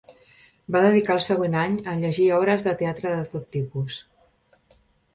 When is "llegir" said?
2.01-2.27